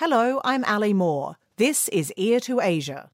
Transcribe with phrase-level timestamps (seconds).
[0.00, 1.34] Hello, I'm Ali Moore.
[1.56, 3.10] This is Ear to Asia.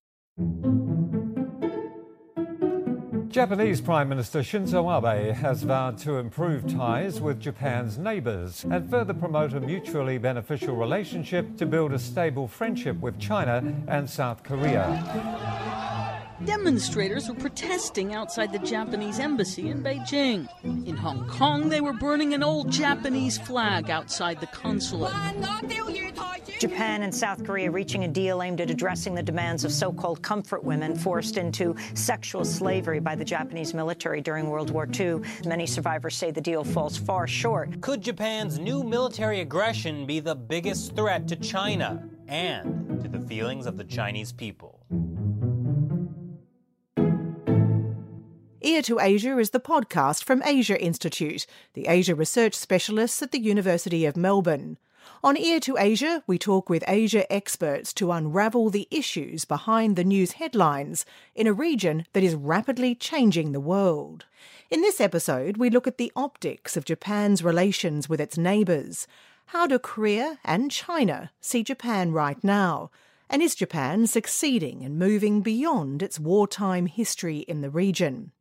[3.28, 9.14] Japanese Prime Minister Shinzo Abe has vowed to improve ties with Japan's neighbours and further
[9.14, 15.73] promote a mutually beneficial relationship to build a stable friendship with China and South Korea.
[16.42, 20.48] Demonstrators were protesting outside the Japanese embassy in Beijing.
[20.64, 25.14] In Hong Kong, they were burning an old Japanese flag outside the consulate.
[26.58, 30.22] Japan and South Korea reaching a deal aimed at addressing the demands of so called
[30.22, 35.20] comfort women forced into sexual slavery by the Japanese military during World War II.
[35.46, 37.80] Many survivors say the deal falls far short.
[37.80, 43.66] Could Japan's new military aggression be the biggest threat to China and to the feelings
[43.66, 44.80] of the Chinese people?
[48.64, 53.38] Ear to Asia is the podcast from Asia Institute, the Asia research specialists at the
[53.38, 54.78] University of Melbourne.
[55.22, 60.02] On Ear to Asia, we talk with Asia experts to unravel the issues behind the
[60.02, 64.24] news headlines in a region that is rapidly changing the world.
[64.70, 69.06] In this episode, we look at the optics of Japan's relations with its neighbours.
[69.48, 72.90] How do Korea and China see Japan right now?
[73.28, 78.32] And is Japan succeeding in moving beyond its wartime history in the region?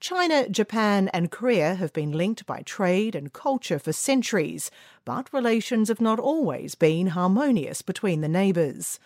[0.00, 4.70] China, Japan, and Korea have been linked by trade and culture for centuries,
[5.04, 8.98] but relations have not always been harmonious between the neighbours.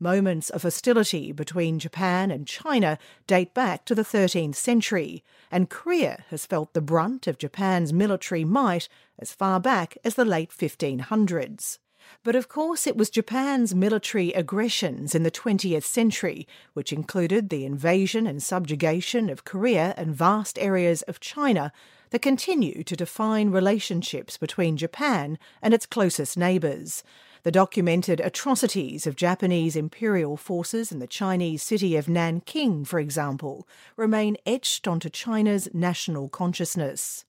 [0.00, 6.24] Moments of hostility between Japan and China date back to the 13th century, and Korea
[6.30, 11.78] has felt the brunt of Japan's military might as far back as the late 1500s.
[12.22, 17.64] But of course, it was Japan's military aggressions in the 20th century, which included the
[17.64, 21.72] invasion and subjugation of Korea and vast areas of China,
[22.10, 27.02] that continue to define relationships between Japan and its closest neighbours.
[27.42, 33.68] The documented atrocities of Japanese imperial forces in the Chinese city of Nanking, for example,
[33.96, 37.26] remain etched onto China's national consciousness.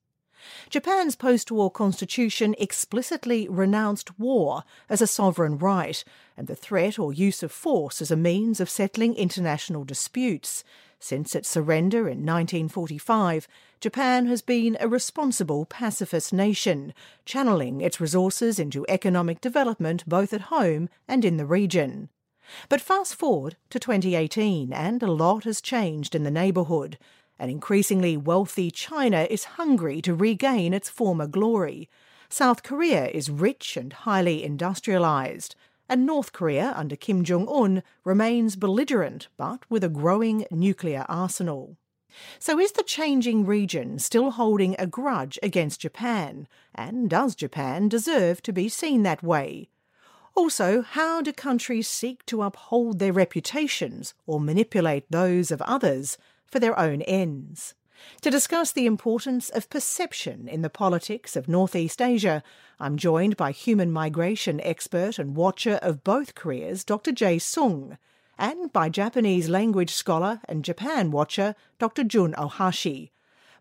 [0.70, 6.04] Japan's post war constitution explicitly renounced war as a sovereign right
[6.38, 10.64] and the threat or use of force as a means of settling international disputes.
[11.00, 13.48] Since its surrender in 1945,
[13.80, 16.94] Japan has been a responsible pacifist nation,
[17.26, 22.10] channeling its resources into economic development both at home and in the region.
[22.70, 26.98] But fast forward to 2018, and a lot has changed in the neighbourhood.
[27.38, 31.90] An increasingly wealthy China is hungry to regain its former glory.
[32.30, 35.56] South Korea is rich and highly industrialized.
[35.90, 41.78] And North Korea, under Kim Jong un, remains belligerent but with a growing nuclear arsenal.
[42.40, 46.48] So, is the changing region still holding a grudge against Japan?
[46.74, 49.70] And does Japan deserve to be seen that way?
[50.34, 56.18] Also, how do countries seek to uphold their reputations or manipulate those of others
[56.48, 57.74] for their own ends.
[58.22, 62.44] To discuss the importance of perception in the politics of Northeast Asia,
[62.80, 67.12] I'm joined by human migration expert and watcher of both Koreas, Dr.
[67.12, 67.98] Jay Sung,
[68.38, 72.04] and by Japanese language scholar and Japan watcher, Dr.
[72.04, 73.12] Jun Ohashi.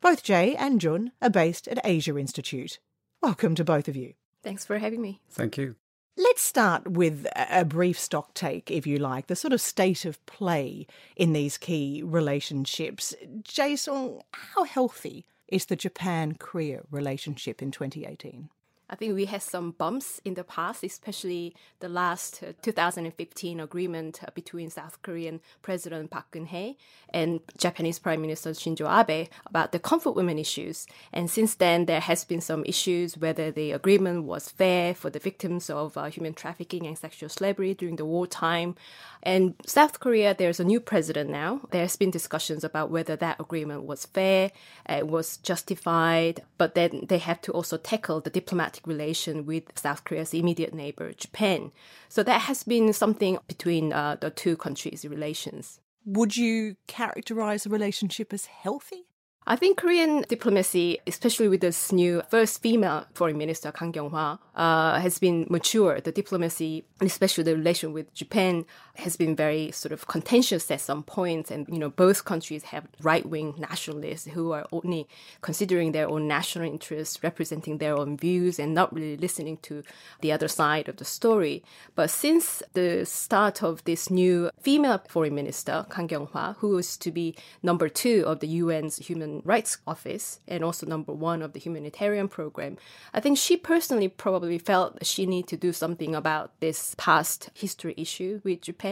[0.01, 2.79] Both Jay and Jun are based at Asia Institute.
[3.23, 4.15] Welcome to both of you.
[4.43, 5.21] Thanks for having me.
[5.31, 5.77] Thank you.
[6.17, 10.25] Let's start with a brief stock take, if you like, the sort of state of
[10.27, 10.87] play
[11.17, 13.17] in these key relationships.
[13.43, 18.49] Jae Sung, how healthy is the Japan Korea relationship in 2018?
[18.91, 24.21] I think we had some bumps in the past, especially the last uh, 2015 agreement
[24.23, 26.77] uh, between South Korean President Park Geun-hye
[27.09, 30.87] and Japanese Prime Minister Shinzo Abe about the comfort women issues.
[31.13, 35.19] And since then, there has been some issues whether the agreement was fair for the
[35.19, 38.77] victims of uh, human trafficking and sexual slavery during the wartime.
[39.25, 41.63] And South Korea, there's a new president now.
[41.71, 44.53] There's been discussions about whether that agreement was fair,
[44.87, 50.05] uh, was justified, but then they have to also tackle the diplomatic relation with South
[50.05, 51.73] Korea's immediate neighbor, Japan.
[52.11, 55.81] So that has been something between uh, the two countries' relations.
[56.05, 59.07] Would you characterize the relationship as healthy?
[59.47, 65.01] I think Korean diplomacy, especially with this new first female foreign minister, Kang Kyung-hwa, uh,
[65.01, 66.01] has been mature.
[66.01, 68.65] The diplomacy, especially the relation with Japan,
[68.97, 71.51] has been very sort of contentious at some points.
[71.51, 75.09] And, you know, both countries have right-wing nationalists who are only
[75.41, 79.83] considering their own national interests, representing their own views and not really listening to
[80.21, 81.65] the other side of the story.
[81.97, 87.11] But since the start of this new female foreign minister, Kang Kyung-hwa, who is to
[87.11, 91.59] be number two of the UN's human Rights Office and also number one of the
[91.59, 92.77] humanitarian program.
[93.13, 97.95] I think she personally probably felt she needed to do something about this past history
[97.97, 98.84] issue with Japan.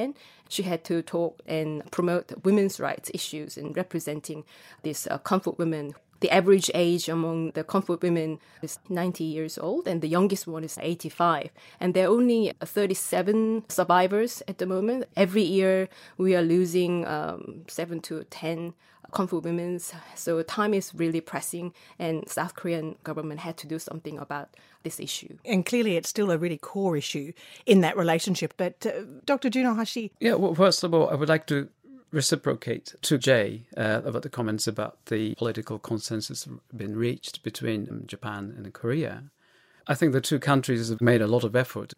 [0.48, 4.44] She had to talk and promote women's rights issues and representing
[4.82, 9.88] these uh, comfort women the average age among the comfort women is 90 years old,
[9.88, 11.50] and the youngest one is 85.
[11.80, 15.06] And there are only 37 survivors at the moment.
[15.16, 18.72] Every year, we are losing um, 7 to 10
[19.12, 19.80] comfort women.
[20.14, 24.98] So time is really pressing, and South Korean government had to do something about this
[24.98, 25.38] issue.
[25.44, 27.32] And clearly, it's still a really core issue
[27.66, 28.54] in that relationship.
[28.56, 29.50] But uh, Dr.
[29.50, 30.34] Jun Ohashi, yeah.
[30.34, 31.68] Well, first of all, I would like to
[32.10, 38.02] reciprocate to Jay uh, about the comments about the political consensus been reached between um,
[38.06, 39.24] Japan and Korea.
[39.86, 41.94] I think the two countries have made a lot of effort.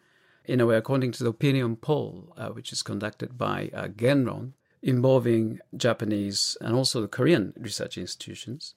[0.47, 4.53] In a way, according to the opinion poll, uh, which is conducted by uh, Genron,
[4.85, 8.75] involving Japanese and also the Korean research institutions,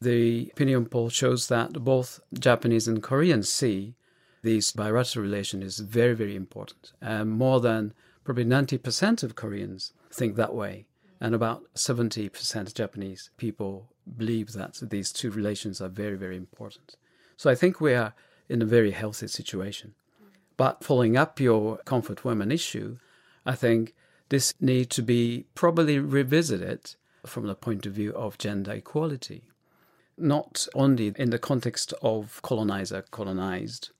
[0.00, 3.94] the opinion poll shows that both Japanese and Koreans see
[4.42, 6.92] this bilateral relation is very, very important.
[7.00, 10.86] Um, more than probably 90% of Koreans think that way.
[11.20, 16.96] And about 70% Japanese people believe that these two relations are very, very important.
[17.36, 18.14] So I think we are
[18.48, 19.94] in a very healthy situation.
[20.56, 22.98] But following up your comfort women issue,
[23.46, 23.94] I think
[24.30, 26.96] this needs to be probably revisited
[27.26, 29.42] from the point of view of gender equality,
[30.16, 33.90] not only in the context of colonizer colonized.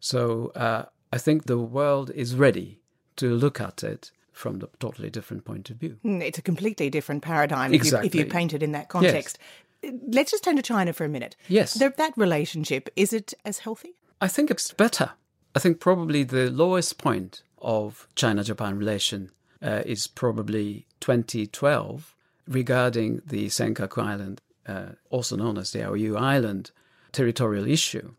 [0.00, 2.80] So uh, I think the world is ready
[3.16, 5.96] to look at it from the totally different point of view.
[6.02, 8.08] Hmm, it's a completely different paradigm exactly.
[8.08, 9.38] if, you, if you paint it in that context.
[9.82, 9.94] Yes.
[10.08, 11.36] Let's just turn to China for a minute.
[11.48, 11.74] Yes.
[11.74, 13.94] The, that relationship, is it as healthy?
[14.20, 15.12] I think it's better.
[15.54, 19.30] I think probably the lowest point of China Japan relation
[19.64, 22.14] uh, is probably 2012
[22.46, 26.70] regarding the Senkaku Island, uh, also known as the Diaoyu Island
[27.12, 28.12] territorial issue.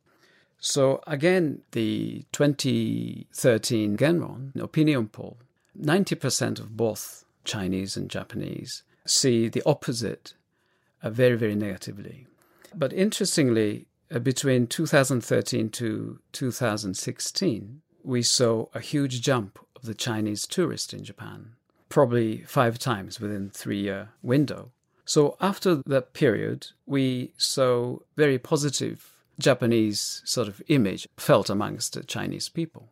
[0.60, 5.38] So again, the 2013 Genron opinion poll
[5.80, 10.34] 90% of both Chinese and Japanese see the opposite
[11.04, 12.26] uh, very, very negatively.
[12.74, 20.94] But interestingly, uh, between 2013 to 2016, we saw a huge jump the Chinese tourist
[20.94, 21.54] in Japan,
[21.90, 24.72] probably five times within three year window.
[25.06, 32.04] So after that period, we saw very positive Japanese sort of image felt amongst the
[32.04, 32.90] Chinese people.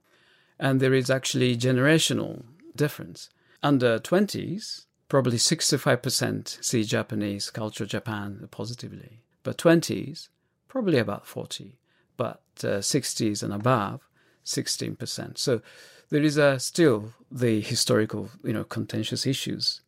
[0.60, 2.44] And there is actually generational
[2.75, 3.30] difference.
[3.63, 9.22] Under 20s, probably 65% see Japanese culture, Japan positively.
[9.42, 10.30] But 20s,
[10.68, 11.78] probably about 40.
[12.18, 14.07] But uh, 60s and above,
[14.45, 15.38] 16%.
[15.38, 15.62] So
[16.13, 19.81] there is still the historical, you know, contentious issues.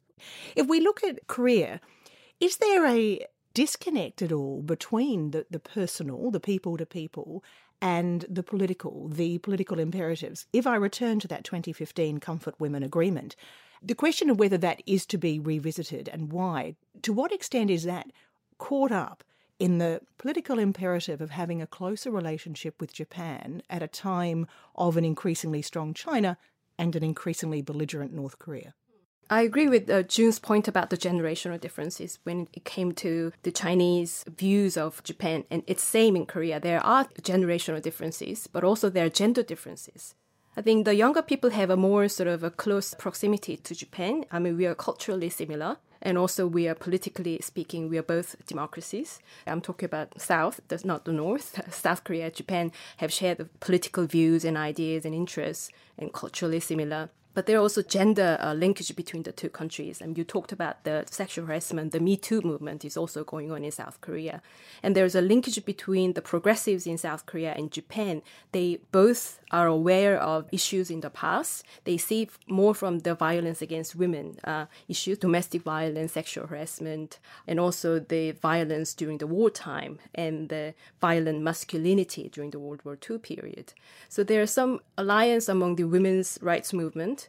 [0.55, 1.79] If we look at Korea,
[2.39, 3.23] is there a
[3.53, 7.43] disconnect at all between the, the personal, the people to people,
[7.79, 10.47] and the political, the political imperatives.
[10.51, 13.35] If I return to that 2015 Comfort Women Agreement,
[13.83, 17.83] the question of whether that is to be revisited and why, to what extent is
[17.83, 18.07] that
[18.57, 19.23] caught up
[19.59, 24.97] in the political imperative of having a closer relationship with Japan at a time of
[24.97, 26.37] an increasingly strong China
[26.77, 28.73] and an increasingly belligerent North Korea?
[29.27, 33.51] I agree with uh, Jun's point about the generational differences when it came to the
[33.51, 35.45] Chinese views of Japan.
[35.49, 36.59] And it's same in Korea.
[36.59, 40.13] There are generational differences, but also there are gender differences.
[40.55, 44.25] I think the younger people have a more sort of a close proximity to Japan.
[44.31, 45.77] I mean, we are culturally similar.
[46.05, 49.19] And also, we are politically speaking, we are both democracies.
[49.47, 51.59] I'm talking about South, not the North.
[51.73, 57.09] South Korea, Japan have shared political views and ideas and interests and culturally similar.
[57.35, 60.01] But there are also gender uh, linkage between the two countries.
[60.01, 61.91] And you talked about the sexual harassment.
[61.91, 64.41] The Me Too movement is also going on in South Korea.
[64.81, 68.21] And there's a linkage between the progressives in South Korea and Japan.
[68.53, 71.65] They both are aware of issues in the past.
[71.83, 77.59] They see more from the violence against women uh, issues, domestic violence, sexual harassment, and
[77.59, 83.17] also the violence during the wartime and the violent masculinity during the World War II
[83.17, 83.73] period.
[84.07, 87.24] So there's some alliance among the women's rights movement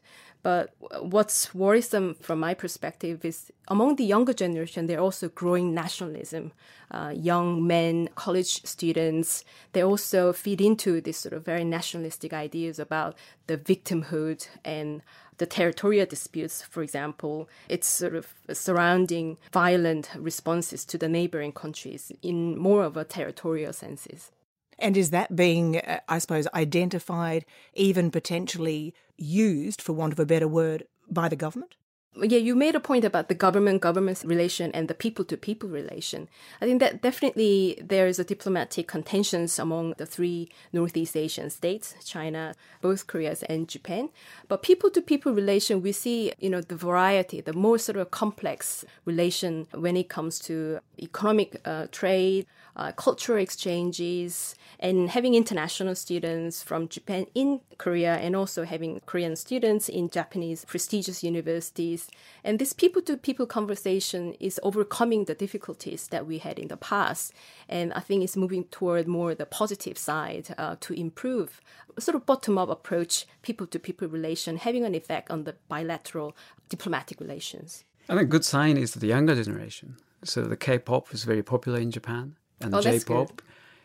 [0.47, 6.53] but what's worrisome from my perspective is among the younger generation, they're also growing nationalism.
[6.89, 12.79] Uh, young men, college students, they also feed into this sort of very nationalistic ideas
[12.79, 13.17] about
[13.49, 15.03] the victimhood and
[15.39, 17.49] the territorial disputes, for example.
[17.69, 23.73] It's sort of surrounding violent responses to the neighboring countries in more of a territorial
[23.73, 24.31] senses.
[24.79, 30.27] And is that being, uh, I suppose, identified, even potentially used, for want of a
[30.27, 31.77] better word, by the government?
[32.23, 35.69] Yeah, you made a point about the government government relation and the people to people
[35.69, 36.29] relation.
[36.61, 41.95] I think that definitely there is a diplomatic contentions among the three Northeast Asian states,
[42.05, 44.09] China, both Koreas and Japan.
[44.49, 48.11] But people to people relation, we see, you know, the variety, the more sort of
[48.11, 52.47] complex relation when it comes to economic uh, trade,
[52.77, 59.35] uh, cultural exchanges, and having international students from Japan in Korea, and also having Korean
[59.37, 62.06] students in Japanese prestigious universities.
[62.45, 66.77] And this people to people conversation is overcoming the difficulties that we had in the
[66.77, 67.33] past.
[67.69, 71.61] And I think it's moving toward more the positive side uh, to improve
[71.99, 76.37] sort of bottom up approach, people to people relation, having an effect on the bilateral
[76.69, 77.85] diplomatic relations.
[78.09, 79.97] I think a good sign is the younger generation.
[80.25, 83.43] So the K-pop is very popular in Japan, and Oh, J-pop.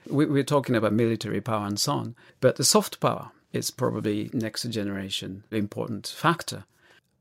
[0.09, 4.29] We, we're talking about military power and so on, but the soft power is probably
[4.33, 6.65] next generation important factor.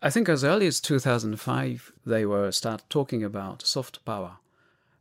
[0.02, 4.38] I think as early as 2005, they were start talking about soft power.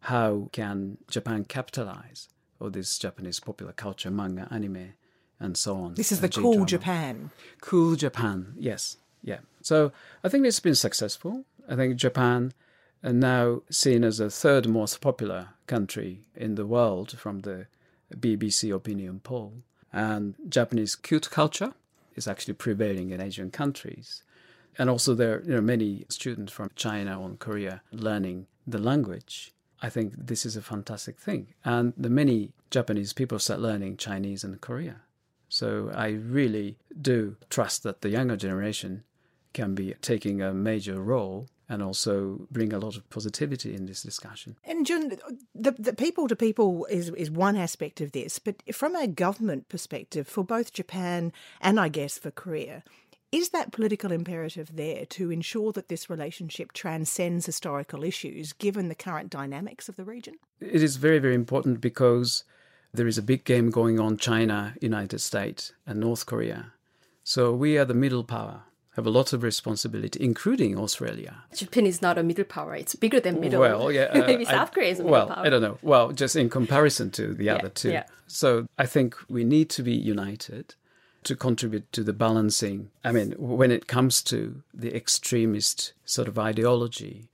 [0.01, 2.27] How can Japan capitalize
[2.59, 4.93] on this Japanese popular culture, manga, anime,
[5.39, 5.93] and so on?
[5.93, 6.67] This is uh, the cool J-drama.
[6.67, 7.31] Japan.
[7.61, 9.39] Cool Japan, yes, yeah.
[9.61, 11.45] So I think it's been successful.
[11.69, 12.53] I think Japan
[13.01, 17.67] are now seen as the third most popular country in the world from the
[18.13, 19.53] BBC opinion poll.
[19.93, 21.73] And Japanese cute culture
[22.15, 24.23] is actually prevailing in Asian countries.
[24.79, 29.51] And also there are many students from China or Korea learning the language.
[29.81, 31.53] I think this is a fantastic thing.
[31.63, 35.01] And the many Japanese people start learning Chinese and Korea.
[35.49, 39.03] So I really do trust that the younger generation
[39.53, 44.01] can be taking a major role and also bring a lot of positivity in this
[44.01, 44.57] discussion.
[44.63, 45.09] And Jun,
[45.53, 49.69] the, the people to people is is one aspect of this, but from a government
[49.69, 51.31] perspective, for both Japan
[51.61, 52.83] and I guess for Korea,
[53.31, 58.95] is that political imperative there to ensure that this relationship transcends historical issues, given the
[58.95, 60.35] current dynamics of the region?
[60.59, 62.43] It is very, very important because
[62.93, 66.73] there is a big game going on China, United States, and North Korea.
[67.23, 68.63] So we are the middle power,
[68.95, 71.43] have a lot of responsibility, including Australia.
[71.55, 73.61] Japan is not a middle power; it's bigger than middle.
[73.61, 74.03] Well, yeah.
[74.11, 75.45] uh, maybe I- South Korea is a middle Well, power.
[75.45, 75.77] I don't know.
[75.83, 77.91] Well, just in comparison to the other two.
[77.91, 78.05] yeah.
[78.25, 80.73] So I think we need to be united
[81.23, 82.89] to contribute to the balancing.
[83.03, 87.29] I mean, when it comes to the extremist sort of ideology,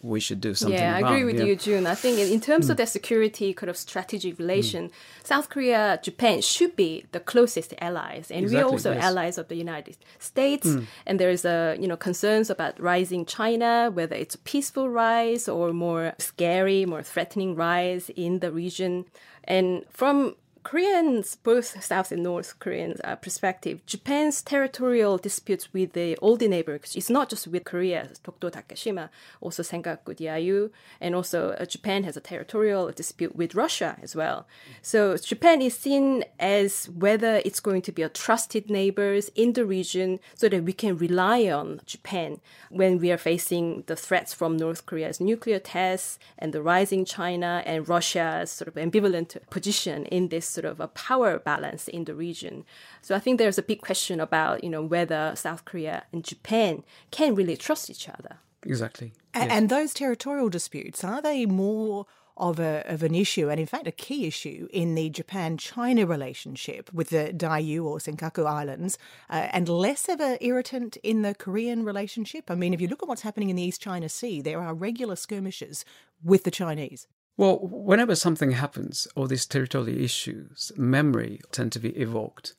[0.00, 1.12] we should do something Yeah, I about.
[1.12, 1.44] agree with yeah.
[1.44, 1.86] you, Jun.
[1.86, 4.90] I think in, terms of their security kind of strategic relation,
[5.24, 9.02] South Korea, Japan should be the closest allies, and we're also yes.
[9.02, 10.68] allies of the United States.
[10.68, 10.84] Hmm.
[11.04, 15.72] And there's a you know concerns about rising China, whether it's a peaceful rise or
[15.72, 19.06] more scary, more threatening rise in the region.
[19.44, 26.16] And from Koreans, both South and North Koreans' uh, perspective, Japan's territorial disputes with the
[26.18, 29.08] old neighbors it's not just with Korea, Dokdo Takeshima,
[29.40, 34.46] also Senkaku Diaoyu, and also uh, Japan has a territorial dispute with Russia as well.
[34.82, 39.64] So Japan is seen as whether it's going to be a trusted neighbors in the
[39.64, 44.56] region so that we can rely on Japan when we are facing the threats from
[44.56, 50.28] North Korea's nuclear tests and the rising China and Russia's sort of ambivalent position in
[50.28, 52.64] this sort of a power balance in the region.
[53.02, 56.84] So I think there's a big question about, you know, whether South Korea and Japan
[57.10, 58.38] can really trust each other.
[58.64, 59.12] Exactly.
[59.34, 62.06] A- And those territorial disputes, are they more
[62.40, 66.88] of a of an issue, and in fact a key issue in the Japan-China relationship
[66.92, 68.96] with the Diaoyu or Senkaku Islands,
[69.28, 72.48] uh, and less of a irritant in the Korean relationship?
[72.48, 74.72] I mean, if you look at what's happening in the East China Sea, there are
[74.72, 75.84] regular skirmishes
[76.22, 77.08] with the Chinese.
[77.38, 82.54] Well, whenever something happens, all these territorial issues, memory tend to be evoked.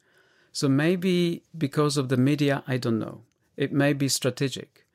[0.53, 3.23] So maybe because of the media, I don't know.
[3.57, 4.85] It may be strategic.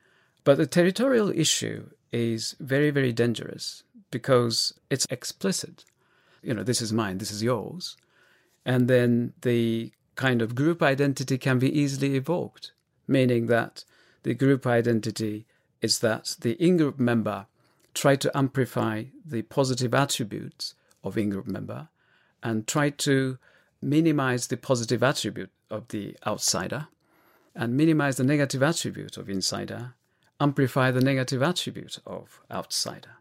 [0.43, 5.85] But the territorial issue is very, very dangerous because it's explicit.
[6.41, 7.95] You know, this is mine, this is yours.
[8.65, 12.71] And then the kind of group identity can be easily evoked,
[13.07, 13.83] meaning that
[14.23, 15.45] the group identity
[15.83, 17.45] is that the in group member
[17.95, 21.87] try to amplify the positive attributes of in-group member
[22.43, 23.37] and try to
[23.81, 26.87] minimize the positive attribute of the outsider
[27.55, 29.93] and minimize the negative attribute of insider
[30.39, 33.17] amplify the negative attribute of outsider.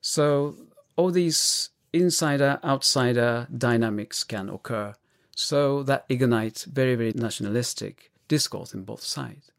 [0.00, 0.54] So
[0.94, 4.94] all these insider outsider dynamics can occur
[5.34, 9.50] so that ignites very very nationalistic discourse in both sides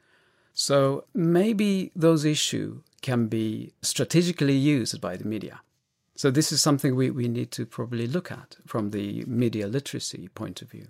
[0.59, 5.61] so maybe those issues can be strategically used by the media.
[6.15, 10.29] So this is something we, we need to probably look at from the media literacy
[10.29, 10.87] point of view.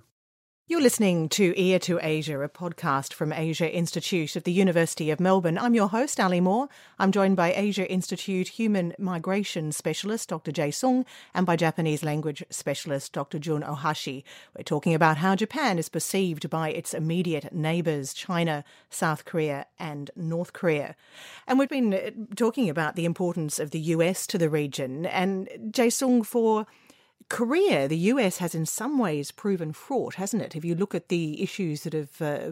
[0.69, 5.17] You're listening to Ear to Asia, a podcast from Asia Institute of the University of
[5.17, 5.57] Melbourne.
[5.57, 6.67] I'm your host, Ali Moore.
[6.99, 10.51] I'm joined by Asia Institute Human Migration Specialist, Dr.
[10.51, 13.39] Jae Sung, and by Japanese Language Specialist, Dr.
[13.39, 14.25] Jun Ohashi.
[14.57, 20.11] We're talking about how Japan is perceived by its immediate neighbours, China, South Korea, and
[20.17, 20.97] North Korea.
[21.47, 25.05] And we've been uh, talking about the importance of the US to the region.
[25.05, 26.67] And Jae Sung, for
[27.29, 30.55] Korea, the US has in some ways proven fraught, hasn't it?
[30.55, 32.51] If you look at the issues that have uh,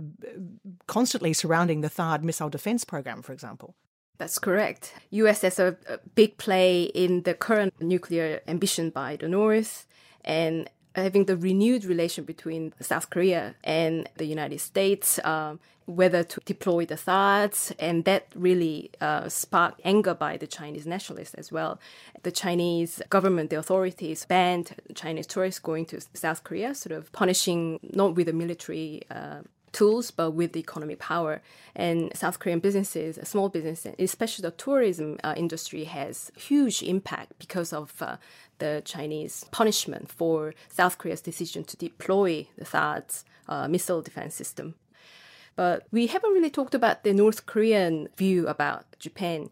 [0.88, 3.76] constantly surrounding the THAAD missile defense program, for example.
[4.18, 4.94] That's correct.
[5.12, 9.88] US has a, a big play in the current nuclear ambition by the North
[10.24, 16.40] and having the renewed relation between South Korea and the United States, um, whether to
[16.46, 21.80] deploy the THAADs, and that really uh, sparked anger by the Chinese nationalists as well.
[22.24, 27.80] The Chinese government, the authorities banned Chinese tourists going to South Korea, sort of punishing
[27.84, 29.42] not with a military uh,
[29.76, 31.42] tools, but with the economic power.
[31.76, 37.74] And South Korean businesses, small businesses, especially the tourism uh, industry, has huge impact because
[37.74, 38.16] of uh,
[38.60, 44.76] the Chinese punishment for South Korea's decision to deploy the THAAD's uh, missile defense system.
[45.58, 49.50] But we haven't really talked about the North Korean view about Japan.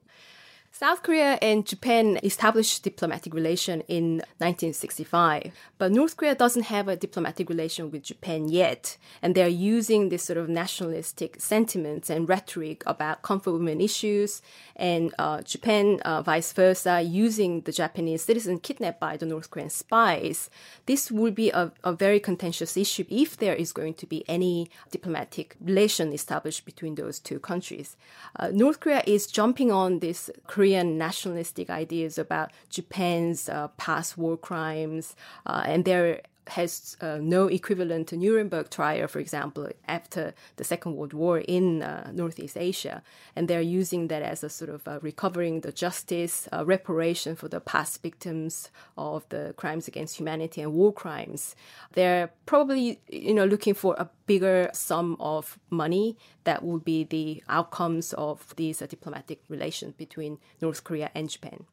[0.76, 6.96] South Korea and Japan established diplomatic relation in 1965, but North Korea doesn't have a
[6.96, 12.82] diplomatic relation with Japan yet, and they're using this sort of nationalistic sentiments and rhetoric
[12.88, 14.42] about comfort women issues,
[14.76, 19.70] and uh, Japan, uh, vice versa, using the Japanese citizen kidnapped by the North Korean
[19.70, 20.50] spies.
[20.88, 24.72] This will be a, a very contentious issue if there is going to be any
[24.90, 27.96] diplomatic relation established between those two countries.
[28.40, 30.32] Uh, North Korea is jumping on this.
[30.48, 30.63] Korean
[30.98, 35.16] nationalistic ideas about Japan's uh, past war crimes,
[35.46, 40.96] uh, and there has uh, no equivalent to Nuremberg trial, for example, after the Second
[40.96, 43.02] World War in uh, Northeast Asia.
[43.36, 47.48] And they're using that as a sort of uh, recovering the justice, uh, reparation for
[47.48, 51.56] the past victims of the crimes against humanity and war crimes.
[51.94, 57.44] They're probably, you know, looking for a bigger sum of money that would be the
[57.48, 61.66] outcomes of these uh, diplomatic relations between North Korea and Japan.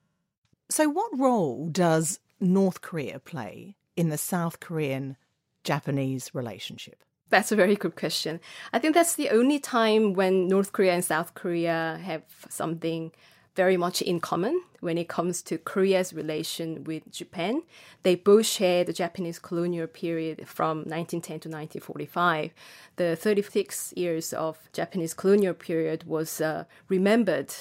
[0.68, 5.16] So, what role does North Korea play in the South Korean
[5.64, 7.03] Japanese relationship?
[7.29, 8.40] That's a very good question.
[8.72, 13.12] I think that's the only time when North Korea and South Korea have something
[13.55, 17.62] very much in common when it comes to Korea's relation with Japan.
[18.03, 22.53] They both share the Japanese colonial period from 1910 to 1945.
[22.96, 27.53] The 36 years of Japanese colonial period was uh, remembered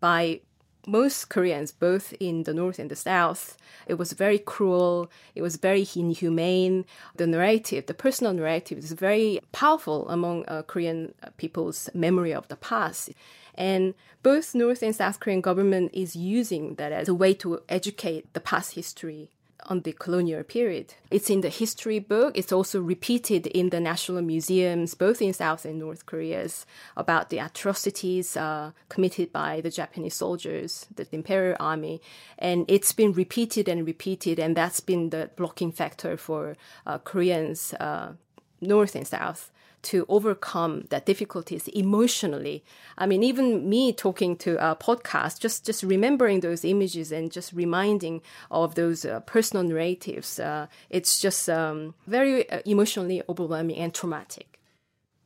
[0.00, 0.40] by
[0.86, 5.10] most Koreans, both in the north and the south, it was very cruel.
[5.34, 6.84] It was very inhumane.
[7.16, 12.56] The narrative, the personal narrative, is very powerful among uh, Korean people's memory of the
[12.56, 13.10] past.
[13.54, 18.32] And both North and South Korean government is using that as a way to educate
[18.32, 19.30] the past history
[19.66, 20.94] on the colonial period.
[21.10, 22.36] It's in the history book.
[22.36, 27.38] It's also repeated in the national museums, both in South and North Koreas, about the
[27.38, 32.00] atrocities uh, committed by the Japanese soldiers, the Imperial Army.
[32.38, 37.74] And it's been repeated and repeated, and that's been the blocking factor for uh, Koreans,
[37.74, 38.12] uh,
[38.60, 39.50] North and South,
[39.84, 42.64] to overcome that difficulties emotionally.
[42.98, 47.52] I mean, even me talking to a podcast, just just remembering those images and just
[47.52, 53.94] reminding of those uh, personal narratives, uh, it's just um, very uh, emotionally overwhelming and
[53.94, 54.53] traumatic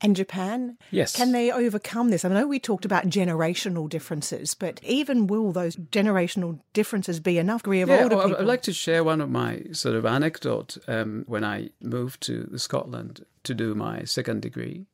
[0.00, 0.78] and Japan?
[0.90, 1.14] Yes.
[1.14, 2.24] Can they overcome this?
[2.24, 7.62] I know we talked about generational differences, but even will those generational differences be enough?
[7.62, 8.42] Agree of yeah, older well, people?
[8.42, 10.78] I'd like to share one of my sort of anecdote.
[10.86, 14.86] Um, when I moved to Scotland to do my second degree,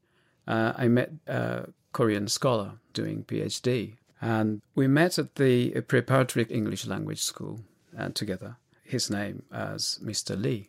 [0.46, 6.86] uh, I met a Korean scholar doing PhD, and we met at the preparatory English
[6.86, 7.60] language school
[7.98, 8.56] uh, together.
[8.82, 10.40] His name as Mr.
[10.40, 10.68] Lee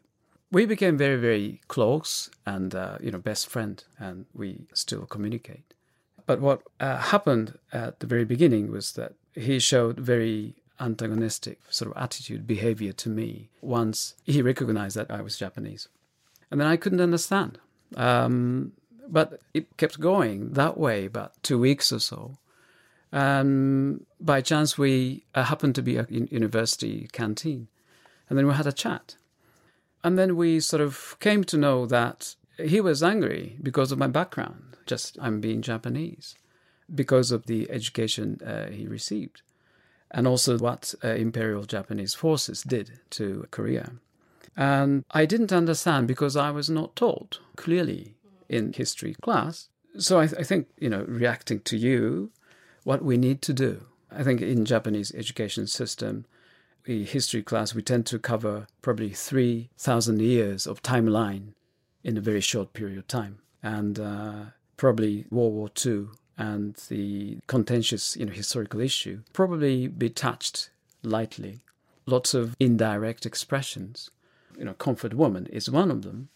[0.51, 5.73] we became very, very close and, uh, you know, best friend, and we still communicate.
[6.25, 11.91] But what uh, happened at the very beginning was that he showed very antagonistic sort
[11.91, 15.87] of attitude, behavior to me once he recognized that I was Japanese.
[16.51, 17.59] And then I couldn't understand.
[17.95, 18.73] Um,
[19.07, 22.37] but it kept going that way about two weeks or so.
[23.11, 27.67] And by chance, we uh, happened to be at university canteen.
[28.29, 29.15] And then we had a chat.
[30.05, 34.05] And then we sort of came to know that he was angry because of my
[34.05, 36.35] background, just I'm being Japanese,
[36.93, 39.41] because of the education uh, he received,
[40.11, 43.93] and also what uh, Imperial Japanese forces did to Korea.
[44.55, 48.13] And I didn't understand because I was not taught clearly
[48.47, 49.69] in history class.
[49.97, 52.29] So I, th- I think, you know, reacting to you,
[52.83, 53.87] what we need to do.
[54.11, 56.25] I think in Japanese education system,
[56.85, 61.53] the history class, we tend to cover probably 3,000 years of timeline
[62.03, 63.39] in a very short period of time.
[63.61, 64.35] And uh,
[64.77, 70.69] probably World War II and the contentious you know, historical issue probably be touched
[71.01, 71.61] lightly.
[72.05, 74.11] Lots of indirect expressions.
[74.57, 76.29] You know, comfort woman is one of them.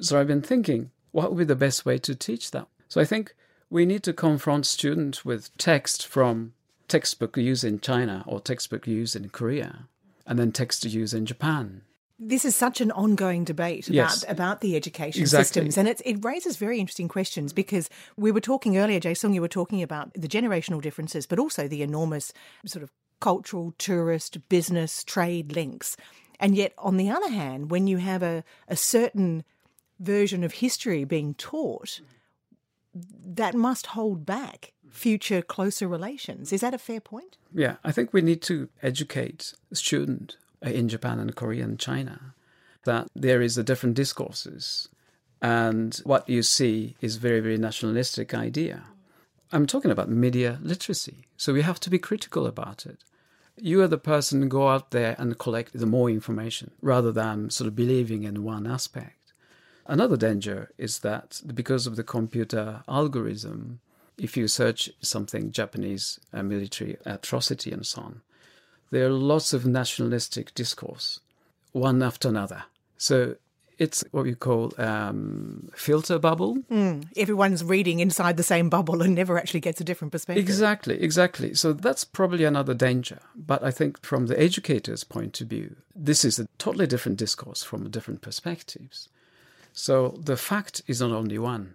[0.00, 2.68] So I've been thinking, what would be the best way to teach that?
[2.88, 3.34] So I think
[3.70, 6.52] we need to confront students with text from
[6.88, 9.88] textbook use in China or textbook use in Korea,
[10.26, 11.82] and then text use in Japan.
[12.18, 14.24] This is such an ongoing debate about, Yes.
[14.26, 15.44] about the education Exactly.
[15.44, 19.34] systems, and it, it raises very interesting questions because we were talking earlier, Jae Sung,
[19.34, 22.32] you were talking about the generational differences, but also the enormous
[22.64, 25.96] sort of cultural, tourist, business, trade links.
[26.40, 29.44] And yet, on the other hand, when you have a, a certain
[30.00, 32.00] version of history being taught,
[32.94, 36.52] that must hold back future closer relations.
[36.52, 37.36] Is that a fair point?
[37.52, 42.34] Yeah, I think we need to educate students uh, in Japan and Korea and China
[42.84, 44.88] that there is a different discourses
[45.42, 48.84] and what you see is very, very nationalistic idea.
[49.52, 51.26] I'm talking about media literacy.
[51.36, 53.04] So we have to be critical about it.
[53.58, 57.68] You are the person go out there and collect the more information rather than sort
[57.68, 59.32] of believing in one aspect.
[59.86, 63.80] Another danger is that because of the computer algorithm,
[64.18, 68.22] if you search something Japanese uh, military atrocity and so on,
[68.90, 71.20] there are lots of nationalistic discourse,
[71.72, 72.64] one after another.
[72.96, 73.36] So
[73.78, 76.58] it's what we call um, filter bubble.
[77.16, 80.42] Everyone's reading inside the same bubble and never actually gets a different perspective.
[80.42, 81.54] Exactly, exactly.
[81.54, 83.18] So that's probably another danger.
[83.34, 87.62] But I think from the educator's point of view, this is a totally different discourse
[87.62, 89.08] from different perspectives.
[89.72, 91.74] So the fact is not only one,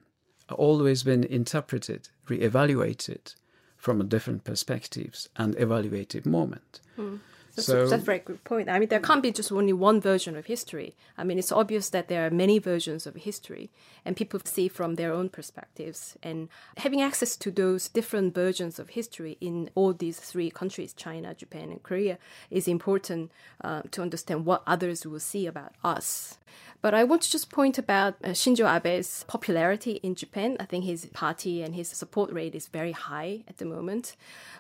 [0.52, 3.34] always been interpreted, re-evaluated
[3.78, 6.80] from different perspectives and evaluated moment.
[6.96, 7.18] Hmm.
[7.56, 8.70] That's, So- a, that's a very good point.
[8.70, 10.96] I mean, there can't be just only one version of history.
[11.18, 13.70] I mean, it's obvious that there are many versions of history,
[14.06, 16.18] and people see from their own perspectives.
[16.24, 21.34] And having access to those different versions of history in all these three countries China,
[21.34, 22.18] Japan, and Korea
[22.50, 23.32] is important
[23.64, 26.38] uh, to understand what others will see about us.
[26.82, 30.58] But I want to just point about uh, Shinzo Abe's popularity in Japan.
[30.60, 34.16] I think his party and his support rate is very high at the moment.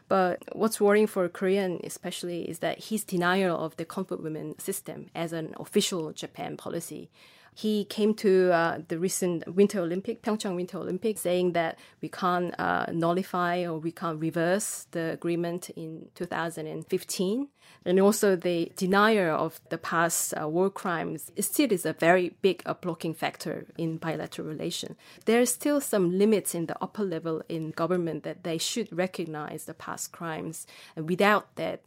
[0.08, 5.10] But what's worrying for Korean especially is that his denial of the comfort women system
[5.15, 7.10] as an official Japan policy.
[7.54, 12.58] He came to uh, the recent Winter Olympic, Pyeongchang Winter Olympic, saying that we can't
[12.58, 17.48] uh, nullify or we can't reverse the agreement in 2015.
[17.84, 22.63] And also the denial of the past uh, war crimes still is a very big
[22.82, 24.96] blocking factor in bilateral relation.
[25.26, 29.65] There are still some limits in the upper level in government that they should recognize
[29.65, 30.67] the past crimes.
[30.96, 31.82] And without that,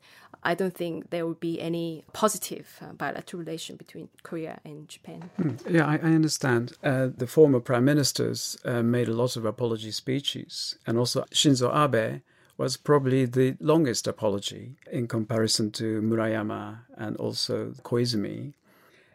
[0.45, 5.31] I don't think there will be any positive uh, bilateral relation between Korea and Japan.
[5.69, 6.73] Yeah, I, I understand.
[6.83, 11.71] Uh, the former prime ministers uh, made a lot of apology speeches, and also Shinzo
[11.75, 12.21] Abe
[12.57, 18.53] was probably the longest apology in comparison to Murayama and also Koizumi.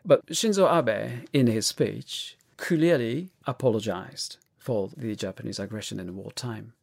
[0.05, 6.73] But Shinzo Abe, in his speech, clearly apologized for the Japanese aggression in wartime.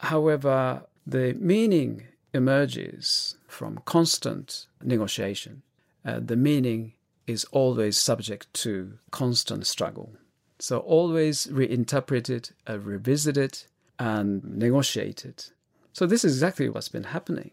[0.00, 2.04] However, the meaning
[2.36, 5.62] emerges from constant negotiation.
[6.04, 6.92] Uh, the meaning
[7.26, 10.12] is always subject to constant struggle.
[10.58, 13.64] So, always reinterpreted, uh, revisited,
[13.98, 15.46] and negotiated.
[15.92, 17.50] So, this is exactly what's been happening.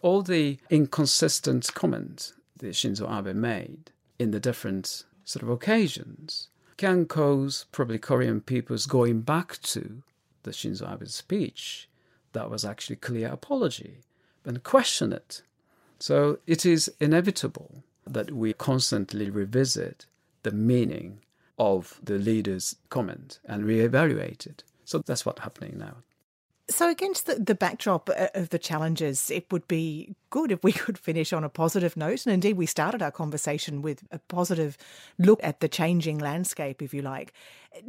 [0.00, 7.06] All the inconsistent comments that Shinzo Abe made in the different sort of occasions can
[7.06, 10.02] cause probably Korean people's going back to
[10.44, 11.88] the Shinzo Abe's speech
[12.32, 13.98] that was actually clear apology
[14.46, 15.42] and question it.
[15.98, 20.06] So it is inevitable that we constantly revisit
[20.42, 21.20] the meaning
[21.58, 24.62] of the leader's comment and reevaluate it.
[24.84, 25.96] So that's what's happening now.
[26.68, 30.72] So, against the, the backdrop uh, of the challenges, it would be good if we
[30.84, 32.26] could finish on a positive note.
[32.26, 34.76] And indeed, we started our conversation with a positive
[35.16, 37.32] look at the changing landscape, if you like.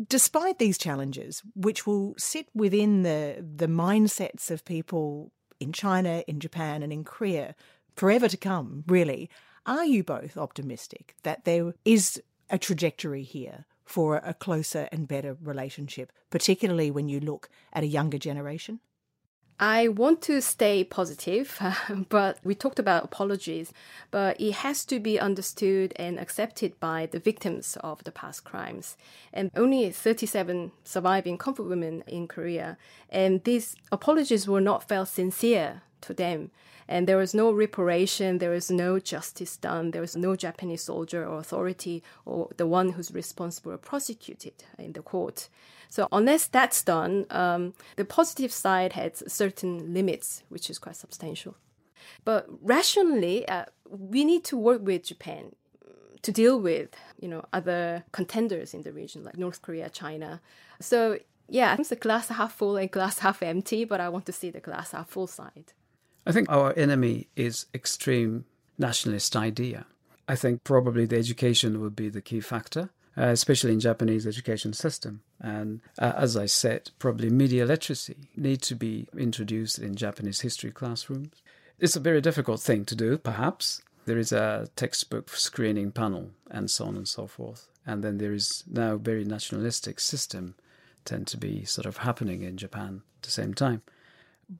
[0.08, 6.40] Despite these challenges, which will sit within the, the mindsets of people in China, in
[6.40, 7.56] Japan, and in Korea
[7.96, 9.30] forever to come, really,
[9.66, 15.38] are you both optimistic that there is a trajectory here for a closer and better
[15.42, 18.80] relationship, particularly when you look at a younger generation?
[19.60, 21.60] I want to stay positive,
[22.10, 23.74] but we talked about apologies,
[24.12, 28.98] but it has to be understood and accepted by the victims of the past crimes.
[29.34, 32.78] And only 37 surviving comfort women in Korea,
[33.10, 36.52] and these apologies were not felt sincere to them.
[36.88, 41.26] And there was no reparation, there was no justice done, there was no Japanese soldier
[41.26, 45.50] or authority or the one who's responsible prosecuted in the court.
[45.90, 51.56] So unless that's done, um, the positive side has certain limits, which is quite substantial.
[52.26, 55.54] But rationally, uh, we need to work with Japan
[56.22, 60.42] to deal with you know other contenders in the region like North Korea, China.
[60.80, 61.20] So
[61.50, 64.34] yeah, I think the glass half full and glass half empty, but I want to
[64.34, 65.74] see the glass half full side.
[66.26, 68.46] I think our enemy is extreme
[68.78, 69.86] nationalist idea.
[70.28, 74.74] I think probably the education would be the key factor uh, especially in Japanese education
[74.74, 75.22] system.
[75.42, 80.72] And uh, as I said, probably media literacy need to be introduced in Japanese history
[80.72, 81.42] classrooms.
[81.80, 83.82] It's a very difficult thing to do, perhaps.
[84.06, 87.68] There is a textbook screening panel and so on and so forth.
[87.86, 90.56] And then there is now very nationalistic system
[91.04, 93.82] tend to be sort of happening in Japan at the same time.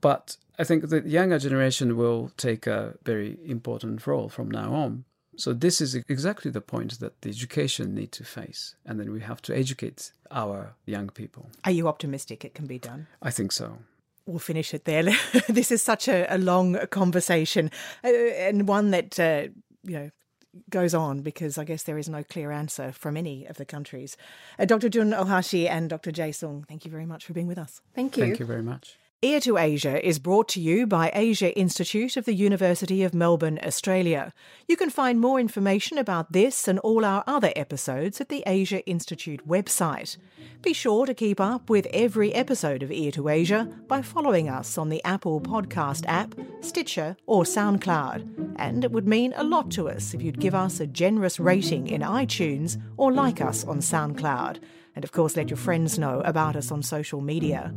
[0.02, 5.06] But I think the younger generation will take a very important role from now on
[5.38, 9.22] so this is exactly the point that the education need to face, and then we
[9.22, 11.50] have to educate our young people.
[11.64, 13.08] Are you optimistic it can be done?
[13.22, 13.78] I think so.
[14.26, 15.04] We'll finish it there.
[15.48, 17.72] this is such a, a long conversation,
[18.04, 19.48] uh, and one that uh,
[19.84, 20.12] you know
[20.70, 24.18] goes on because I guess there is no clear answer from any of the countries.
[24.58, 24.90] Uh, Dr.
[24.90, 26.12] Jun Ohashi and Dr.
[26.12, 27.82] Jae Sung, thank you very much for being with us.
[27.94, 28.24] Thank you.
[28.24, 28.98] Thank you very much.
[29.24, 33.60] Ear to Asia is brought to you by Asia Institute of the University of Melbourne,
[33.64, 34.32] Australia.
[34.68, 38.86] You can find more information about this and all our other episodes at the Asia
[38.86, 40.18] Institute website.
[40.62, 44.78] Be sure to keep up with every episode of Ear to Asia by following us
[44.78, 48.54] on the Apple Podcast app, Stitcher, or SoundCloud.
[48.58, 51.88] And it would mean a lot to us if you'd give us a generous rating
[51.88, 54.60] in iTunes or like us on SoundCloud.
[54.98, 57.72] And of course, let your friends know about us on social media.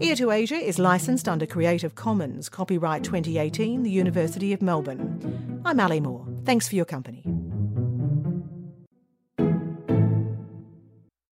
[0.00, 5.60] Ear to Asia is licensed under Creative Commons, copyright 2018, the University of Melbourne.
[5.66, 6.26] I'm Ali Moore.
[6.46, 7.22] Thanks for your company.